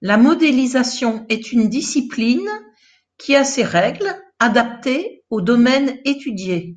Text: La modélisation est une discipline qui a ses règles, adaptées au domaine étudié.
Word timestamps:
La 0.00 0.16
modélisation 0.16 1.26
est 1.28 1.52
une 1.52 1.68
discipline 1.68 2.50
qui 3.18 3.36
a 3.36 3.44
ses 3.44 3.62
règles, 3.62 4.20
adaptées 4.40 5.22
au 5.30 5.40
domaine 5.40 6.00
étudié. 6.04 6.74